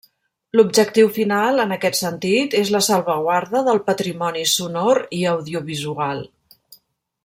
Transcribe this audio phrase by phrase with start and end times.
[0.59, 6.29] L’objectiu final, en aquest sentit, és la salvaguarda del patrimoni sonor i audiovisual.